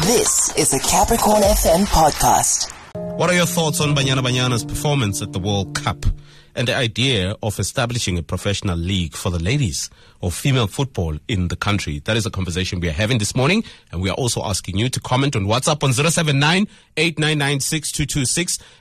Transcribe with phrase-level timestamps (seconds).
[0.00, 2.72] This is a Capricorn FM podcast.
[3.18, 6.06] What are your thoughts on Banyana Banyana's performance at the World Cup
[6.54, 9.90] and the idea of establishing a professional league for the ladies
[10.22, 12.00] of female football in the country?
[12.00, 14.88] That is a conversation we are having this morning, and we are also asking you
[14.88, 16.66] to comment on WhatsApp on 079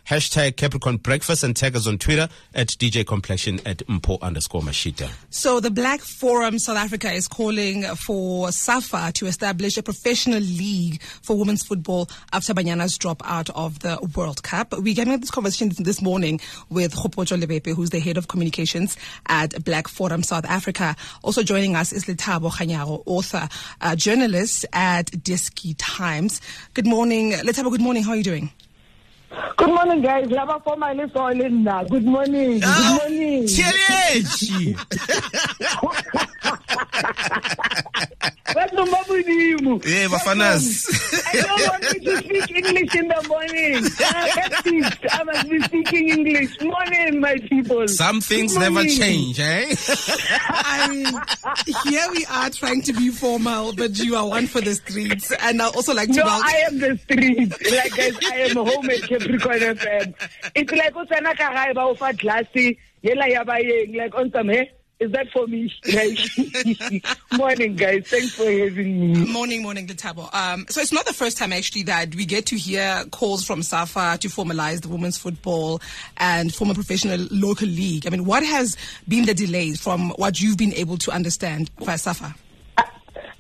[0.06, 5.10] hashtag Capricorn Breakfast and tag us on Twitter at DJ Complexion at Mpho underscore Mashita.
[5.30, 11.02] So the Black Forum South Africa is calling for SAFA to establish a professional league
[11.02, 14.74] for women's football after Banyana's drop out of the World Cup.
[14.78, 17.40] We're getting this conversation this morning with Kgopotso
[17.70, 18.98] Who's the head of communications
[19.28, 20.96] at Black Forum South Africa.
[21.22, 23.48] Also joining us is Lethabo Kganyago, author,
[23.82, 26.42] uh, journalist at Diski Times.
[26.74, 27.70] Good morning, Lethabo.
[27.70, 28.02] Good morning.
[28.04, 28.50] How are you doing?
[29.56, 30.30] Good morning, guys.
[30.30, 31.86] Lava for my little Linda.
[31.90, 32.60] Good morning.
[32.60, 33.48] Good Ah, morning.
[38.54, 39.58] What's the matter with you?
[39.86, 40.88] Eh, Bafanas.
[41.34, 43.86] I don't want you to speak English in the morning.
[44.04, 46.60] Ah, I must be speaking English.
[46.62, 47.88] Morning, my people.
[47.88, 49.74] Some things Good never change, eh?
[50.50, 51.06] I mean,
[51.88, 55.32] here we are trying to be formal, but you are one for the streets.
[55.40, 56.48] And I also like to No, welcome.
[56.48, 57.52] I am the street.
[57.72, 60.14] Like guys, I am a home at Capricorn FM.
[60.56, 63.44] It's like o tsena ka gae ba o fa glassy, yela ya
[63.98, 64.72] like on some hey,
[65.02, 65.74] is that for me?
[67.38, 69.32] Morning guys, thanks for having me.
[69.32, 70.34] Morning, morning, Lethabo.
[70.34, 73.64] Um, so it's not the first time actually that we get to hear calls from
[73.64, 75.82] SAFA to formalize the women's football
[76.18, 78.06] and form a professional local league.
[78.06, 81.98] I mean, what has been the delay from what you've been able to understand for
[81.98, 82.36] SAFA?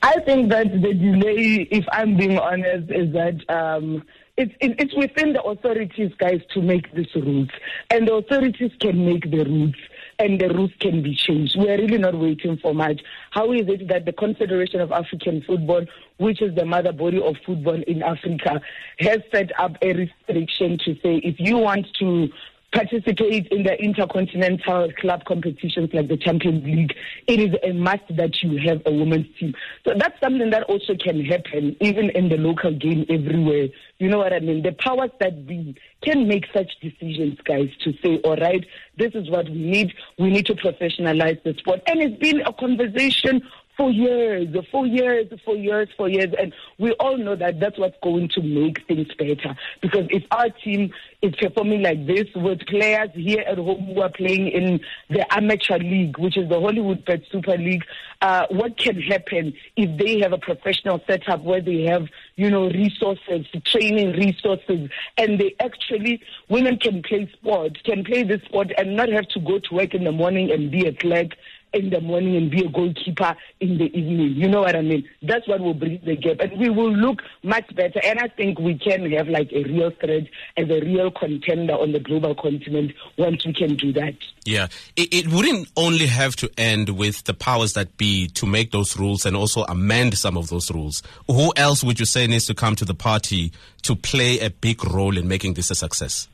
[0.03, 4.03] I think that the delay, if I'm being honest, is that um,
[4.35, 7.49] it's it's within the authorities, guys, to make these rules,
[7.91, 9.75] and the authorities can make the rules.
[10.21, 11.57] And the rules can be changed.
[11.57, 13.01] We are really not waiting for much.
[13.31, 17.37] How is it that the Confederation of African Football, which is the mother body of
[17.43, 18.61] football in Africa,
[18.99, 22.29] has set up a restriction to say if you want to
[22.71, 26.93] participate in the intercontinental club competitions like the Champions League,
[27.27, 29.53] it is a must that you have a women's team.
[29.85, 33.67] So that's something that also can happen even in the local game everywhere.
[33.99, 34.63] You know what I mean?
[34.63, 38.65] The powers that be can make such decisions, guys, to say, all right,
[38.97, 39.93] this is what we need.
[40.17, 41.81] We need to professionalize the sport.
[41.87, 43.41] And it's been a conversation
[43.81, 46.31] for years, for years, for years, for years.
[46.37, 49.55] And we all know that that's what's going to make things better.
[49.81, 50.93] Because if our team
[51.23, 55.79] is performing like this with players here at home who are playing in the amateur
[55.79, 57.83] league, which is the Hollywoodbets Super League,
[58.21, 62.69] uh, what can happen if they have a professional setup where they have, you know,
[62.69, 68.95] resources, training resources, and they actually, women can play sport, can play this sport and
[68.95, 71.31] not have to go to work in the morning and be a clerk
[71.73, 74.33] in the morning and be a goalkeeper in the evening.
[74.35, 75.07] You know what I mean?
[75.21, 76.39] That's what will bridge the gap.
[76.39, 77.99] And we will look much better.
[78.03, 80.27] And I think we can have like a real threat
[80.57, 84.15] as a real contender on the global continent once we can do that.
[84.43, 88.71] Yeah, it, it wouldn't only have to end with the powers that be to make
[88.71, 91.03] those rules and also amend some of those rules.
[91.27, 93.51] Who else would you say needs to come to the party
[93.83, 96.27] to play a big role in making this a success?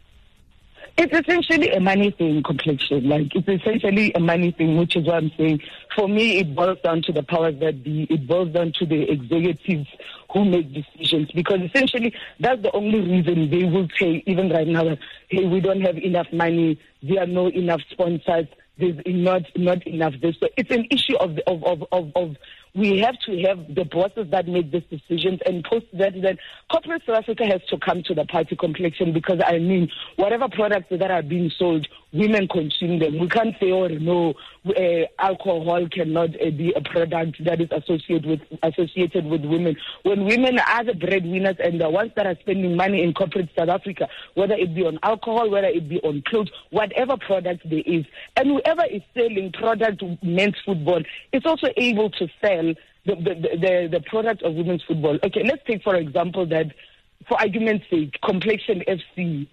[1.00, 3.08] It's essentially a money thing, complexion.
[3.08, 5.62] Like it's essentially a money thing, which is what I'm saying.
[5.96, 8.08] For me, it boils down to the powers that be.
[8.09, 9.88] It boils down to the executives
[10.34, 14.84] who make decisions, because essentially that's the only reason they will say, even right now,
[14.86, 14.97] that,
[15.30, 16.80] hey, we don't have enough money.
[17.03, 18.47] There are no enough sponsors.
[18.80, 20.36] There's not not enough this.
[20.40, 22.36] So it's an issue of of, of of of
[22.78, 26.38] we have to have the bosses that make these decisions and post that that
[26.72, 30.88] corporate South Africa has to come to the party complexion because I mean whatever products
[30.92, 33.18] that are being sold, women consume them.
[33.18, 34.36] We can't say oh no,
[34.68, 39.76] uh, alcohol cannot uh, be a product that is associated with associated with women.
[40.04, 43.70] When women are the breadwinners and the ones that are spending money in corporate South
[43.70, 48.06] Africa, whether it be on alcohol, whether it be on clothes, whatever product there is,
[48.36, 51.02] and whoever is selling product men's football
[51.34, 55.18] is also able to sell Um, the, the, the, the product of women's football.
[55.24, 56.68] Okay, let's take for example that,
[57.28, 59.48] for argument's sake, Complexion FC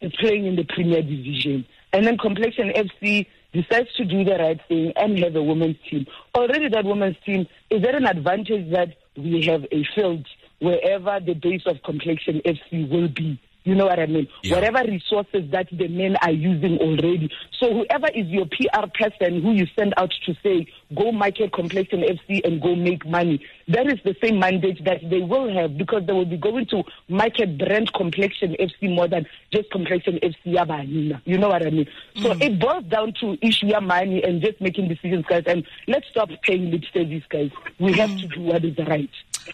[0.00, 4.60] is playing in the Premier Division, and then Complexion FC decides to do the right
[4.68, 6.06] thing and have a women's team.
[6.34, 10.26] Already, that women's team is at an advantage that we have a field
[10.58, 13.38] wherever the base of Complexion FC will be.
[13.64, 14.28] You know what I mean?
[14.42, 14.56] Yeah.
[14.56, 17.30] Whatever resources that the men are using already.
[17.58, 22.00] So whoever is your PR person who you send out to say, go market Complexion
[22.00, 26.02] FC and go make money, that is the same mandate that they will have because
[26.06, 31.22] they will be going to market brand Complexion FC more than just Complexion FC Yabanina.
[31.24, 31.88] You know what I mean?
[32.16, 32.42] So mm.
[32.42, 35.44] it boils down to issue your money and just making decisions, guys.
[35.46, 37.50] And let's stop paying lip service, guys.
[37.78, 39.10] We have to do what is right.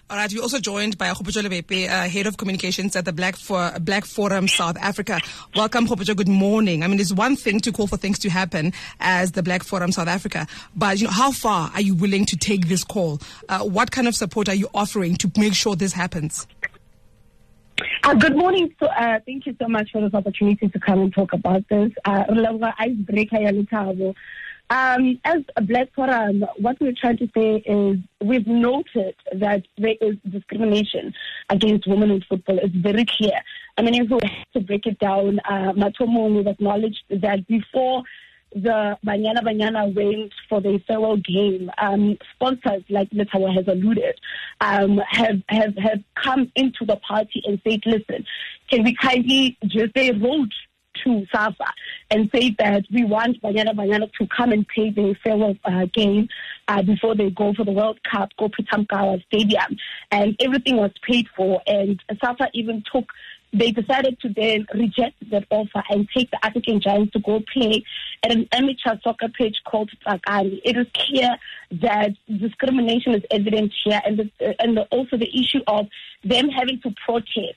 [0.09, 3.37] All right, we're also joined by Kgopotso Lebepe, uh, Head of Communications at the Black,
[3.37, 5.21] For- Black Forum South Africa.
[5.55, 6.17] Welcome, Kgopotso.
[6.17, 6.83] Good morning.
[6.83, 9.93] I mean, it's one thing to call for things to happen as the Black Forum
[9.93, 10.47] South Africa,
[10.77, 13.21] but you know, how far are you willing to take this call?
[13.49, 16.47] Uh, what kind of support are you offering to make sure this happens?
[18.05, 18.75] Uh, good morning.
[18.79, 21.93] So, uh, thank you so much for this opportunity to come and talk about this.
[22.05, 22.25] Uh,
[24.70, 29.96] Um, as a Black Forum, what we're trying to say is we've noted that there
[30.00, 31.12] is discrimination
[31.49, 32.58] against women in football.
[32.62, 33.40] It's very clear.
[33.76, 38.05] I mean, if we have to break it down, uh, Matomo, we've acknowledged that before
[38.55, 44.20] the Banyana Banyana went for the farewell game, um, sponsors like Lethabo has alluded,
[44.61, 48.25] um, have, have, have come into the party and said, listen,
[48.69, 50.52] can we kindly just say vote
[51.05, 51.73] to SAFA
[52.11, 56.29] and say that we want Banyana Banyana to come and play the farewell uh, game
[56.69, 59.76] uh, before they go for the World Cup, go to Tamkawa Stadium.
[60.11, 61.62] And everything was paid for.
[61.67, 63.06] And SAFA even took
[63.52, 67.85] they decided to then reject that offer and take the African Giants to go play
[68.23, 70.61] at an amateur soccer pitch called Tsakane.
[70.64, 71.37] It is clear
[71.82, 75.88] that discrimination is evident here, and the, and the, also the issue of
[76.23, 77.56] them having to protest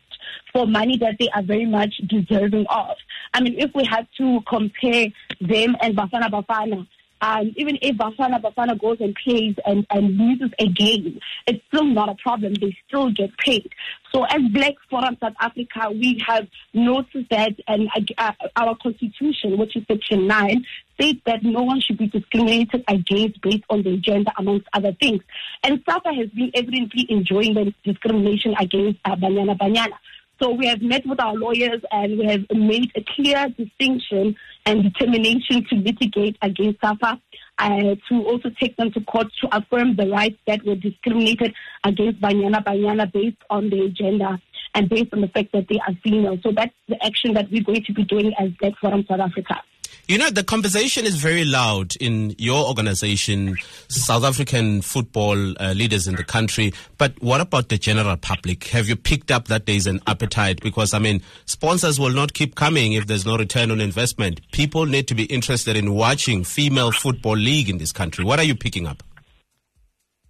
[0.52, 2.96] for money that they are very much deserving of.
[3.34, 5.08] I mean, if we had to compare
[5.42, 6.88] them and Bafana Bafana,
[7.24, 11.86] um, even if Bafana Bafana goes and plays and, and loses a game, it's still
[11.86, 12.54] not a problem.
[12.54, 13.72] They still get paid.
[14.14, 17.88] So as Black Forum South Africa, we have noticed that and
[18.18, 20.66] uh, our constitution, which is section 9,
[20.96, 25.24] states that no one should be discriminated against based on their gender, amongst other things.
[25.64, 29.96] And SAFA has been evidently enjoying the discrimination against uh, Banyana Banyana.
[30.44, 34.36] So we have met with our lawyers and we have made a clear distinction
[34.66, 37.18] and determination to litigate against SAFA,
[37.60, 41.54] uh, to also take them to court to affirm the rights that were discriminated
[41.86, 44.38] against Banyana Banyana based on their gender
[44.74, 46.38] and based on the fact that they are female.
[46.44, 49.62] So that's the action that we're going to be doing as Black Forum South Africa.
[50.06, 53.56] You know, the conversation is very loud in your organization,
[53.88, 56.74] South African football uh, leaders in the country.
[56.98, 58.66] But what about the general public?
[58.66, 60.60] Have you picked up that there's an appetite?
[60.62, 64.42] Because, I mean, sponsors will not keep coming if there's no return on investment.
[64.52, 68.26] People need to be interested in watching female football league in this country.
[68.26, 69.04] What are you picking up?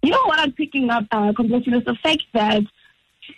[0.04, 2.62] You know what I'm picking up, uh, is the fact that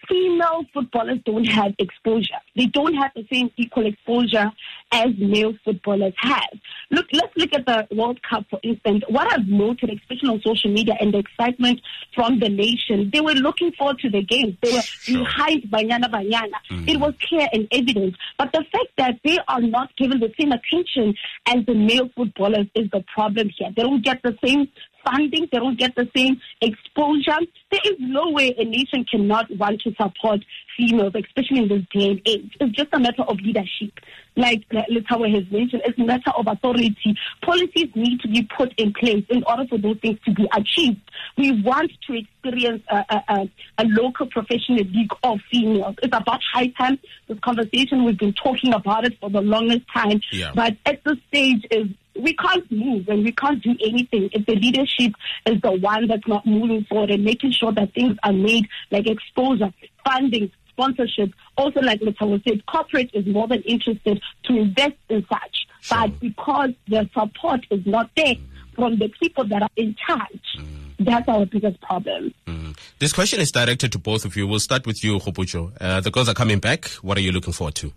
[0.09, 2.41] female footballers don't have exposure.
[2.57, 4.51] They don't have the same equal exposure
[4.93, 6.51] as male footballers have.
[6.91, 9.03] Look, let's look at the World Cup, for instance.
[9.09, 11.81] What I've noted, especially on social media and the excitement
[12.15, 14.57] from the nation, they were looking forward to the games.
[14.63, 15.19] They were sure.
[15.19, 16.59] behind Banyana Banyana.
[16.71, 16.89] Mm-hmm.
[16.89, 18.15] It was clear and evident.
[18.39, 21.15] But the fact that they are not given the same attention
[21.47, 23.71] as the male footballers is the problem here.
[23.77, 24.69] They don't get the same
[25.09, 27.39] funding, they don't get the same exposure.
[27.71, 30.45] There is no way a nation cannot want to support
[30.77, 32.57] females, especially in this day and age.
[32.61, 33.93] It's just a matter of leadership.
[34.37, 37.17] Like Lethabo has mentioned, it's a matter of authority.
[37.43, 41.01] Policies need to be put in place in order for those things to be achieved.
[41.39, 45.95] We want to experience a, a, a local professional league of females.
[46.03, 46.99] It's about high time.
[47.29, 50.21] This conversation, we've been talking about it for the longest time.
[50.31, 50.53] Yeah.
[50.55, 51.87] But at this stage, is
[52.21, 55.13] we can't move and we can't do anything if the leadership
[55.47, 59.07] is the one that's not moving forward and making sure that things are made like
[59.07, 59.73] exposure,
[60.05, 61.31] funding, sponsorship.
[61.57, 65.67] Also, like Lethabo said, corporate is more than interested to invest in such.
[65.81, 65.99] Sure.
[65.99, 68.35] But because the support is not there
[68.75, 70.67] from the people that are in charge, mm.
[70.99, 72.35] that's our biggest problem.
[72.47, 72.79] Mm.
[72.99, 74.47] This question is directed to both of you.
[74.47, 75.73] We'll start with you, Kgopotso.
[75.81, 76.89] Uh, the girls are coming back.
[77.03, 77.93] What are you looking forward to?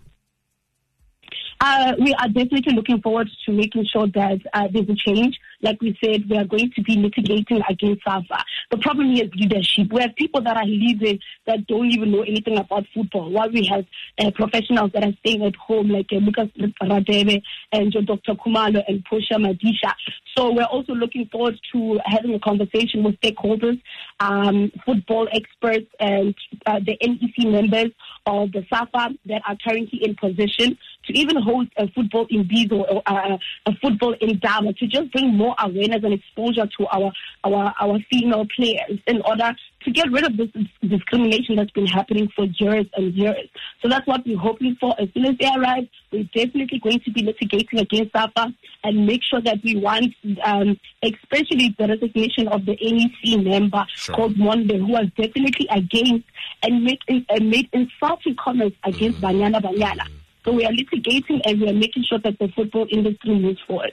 [1.62, 5.38] Uh, we are definitely looking forward to making sure that uh, there's a change.
[5.60, 8.42] Like we said, we are going to be litigating against SAFA.
[8.70, 9.92] The problem here is leadership.
[9.92, 13.66] We have people that are leading that don't even know anything about football, while we
[13.66, 13.84] have
[14.18, 16.48] uh, professionals that are staying at home, like uh, Lucas
[16.82, 18.34] Radebe and Dr.
[18.36, 19.92] Khumalo and Portia Modise.
[20.34, 23.78] So we're also looking forward to having a conversation with stakeholders,
[24.18, 27.90] um, football experts, and uh, the NEC members
[28.24, 33.02] of the SAFA that are currently in position to even host a football imbizo or
[33.06, 37.12] uh, a football indaba to just bring more awareness and exposure to our,
[37.44, 39.54] our, our female players in order
[39.84, 40.48] to get rid of this
[40.86, 43.48] discrimination that's been happening for years and years.
[43.80, 44.94] So that's what we're hoping for.
[45.00, 48.52] As soon as they arrive, we're definitely going to be litigating against SAFA
[48.84, 50.14] and make sure that we want,
[50.44, 54.14] um, especially the resignation of the NEC member sure.
[54.14, 56.26] called Monde, who was definitely against
[56.62, 59.40] and made, uh, made insulting comments against mm-hmm.
[59.40, 60.06] Banyana Banyana.
[60.44, 63.92] So we are litigating and we are making sure that the football industry moves forward.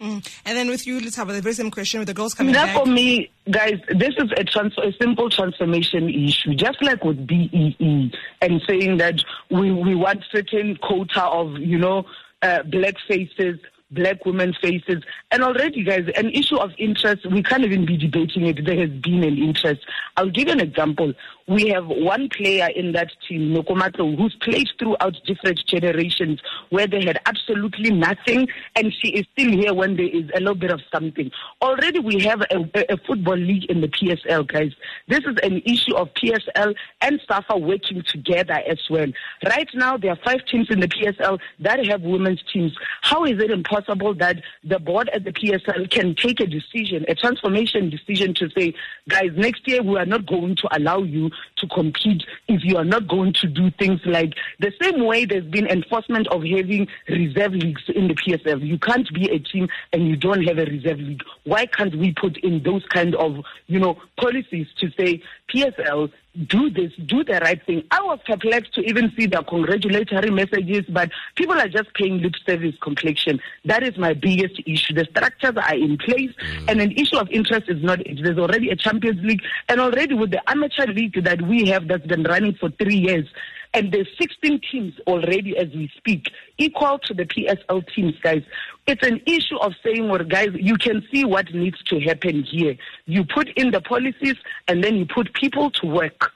[0.00, 0.28] Mm.
[0.44, 2.66] And then with you, let's have a very same question with the girls coming Now,
[2.66, 2.76] back.
[2.76, 8.12] for me, guys, this is a, trans- a simple transformation issue, just like with BEE
[8.42, 12.04] and saying that we, we want certain quota of, you know,
[12.42, 13.58] uh, black faces,
[13.90, 15.02] black women's faces.
[15.30, 18.64] And already, guys, an issue of interest, we can't even be debating it.
[18.64, 19.80] There has been an interest.
[20.16, 21.12] I'll give you an example.
[21.46, 26.86] We have one player in that team, Noko Matlou, who's played throughout different generations where
[26.86, 30.70] they had absolutely nothing, and she is still here when there is a little bit
[30.70, 31.30] of something.
[31.60, 34.72] Already, we have a, a, football league in the PSL, guys.
[35.06, 39.06] This is an issue of PSL and SAFA working together as well.
[39.44, 42.74] Right now, there are five teams in the PSL that have women's teams.
[43.02, 47.14] How is it impossible that the board at the PSL can take a decision, a
[47.14, 48.74] transformation decision to say,
[49.08, 52.84] guys, next year we are not going to allow you to compete if you are
[52.84, 57.52] not going to do things like the same way there's been enforcement of having reserve
[57.52, 58.64] leagues in the PSL.
[58.64, 61.22] You can't be a team and you don't have a reserve league.
[61.44, 65.22] Why can't we put in those kind of, you know, policies to say
[65.54, 66.10] PSL
[66.48, 67.84] do this, do the right thing.
[67.90, 72.34] I was perplexed to even see the congratulatory messages, but people are just paying lip
[72.44, 73.40] service complexion.
[73.64, 74.94] That is my biggest issue.
[74.94, 76.68] The structures are in place, mm.
[76.68, 78.00] and an issue of interest is not.
[78.04, 82.06] There's already a Champions League, and already with the amateur league that we have that's
[82.06, 83.26] been running for three years.
[83.74, 86.28] And there's 16 teams already as we speak,
[86.58, 88.42] equal to the PSL teams, guys.
[88.86, 92.76] It's an issue of saying, well, guys, you can see what needs to happen here.
[93.06, 94.36] You put in the policies
[94.68, 96.32] and then you put people to work.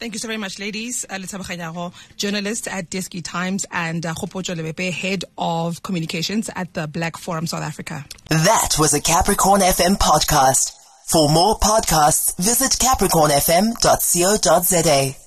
[0.00, 1.04] Thank you so very much, ladies.
[1.10, 6.48] Uh, Let's have a journalist at Diski Times and uh, Kgopotso Lebepe, head of communications
[6.56, 8.06] at the Black Forum South Africa.
[8.30, 10.72] That was a Capricorn FM podcast.
[11.06, 15.19] For more podcasts, visit capricornfm.co.za.